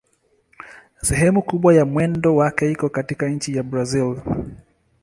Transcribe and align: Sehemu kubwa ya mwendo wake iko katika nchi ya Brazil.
Sehemu 1.01 1.41
kubwa 1.41 1.73
ya 1.73 1.85
mwendo 1.85 2.35
wake 2.35 2.71
iko 2.71 2.89
katika 2.89 3.27
nchi 3.29 3.55
ya 3.57 3.63
Brazil. 3.63 4.15